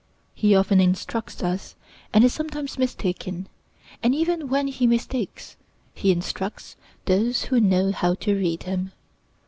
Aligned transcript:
He 0.33 0.55
often 0.55 0.81
instructs 0.81 1.43
us, 1.43 1.75
and 2.11 2.23
is 2.23 2.33
sometimes 2.33 2.79
mistaken; 2.79 3.47
and 4.01 4.15
even 4.15 4.49
when 4.49 4.67
he 4.67 4.87
mistakes, 4.87 5.57
he 5.93 6.11
instructs 6.11 6.75
those 7.05 7.43
who 7.43 7.61
know 7.61 7.91
how 7.91 8.15
to 8.15 8.33
read 8.33 8.63
him. 8.63 8.93